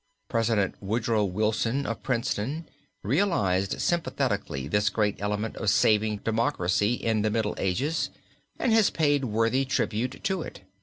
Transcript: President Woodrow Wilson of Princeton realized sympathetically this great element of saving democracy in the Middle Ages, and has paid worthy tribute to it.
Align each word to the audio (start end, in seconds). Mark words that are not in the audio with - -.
President 0.29 0.73
Woodrow 0.81 1.23
Wilson 1.23 1.85
of 1.85 2.01
Princeton 2.01 2.67
realized 3.03 3.79
sympathetically 3.79 4.67
this 4.67 4.89
great 4.89 5.21
element 5.21 5.55
of 5.57 5.69
saving 5.69 6.17
democracy 6.25 6.93
in 6.95 7.21
the 7.21 7.29
Middle 7.29 7.53
Ages, 7.59 8.09
and 8.57 8.73
has 8.73 8.89
paid 8.89 9.25
worthy 9.25 9.63
tribute 9.63 10.23
to 10.23 10.41
it. 10.41 10.61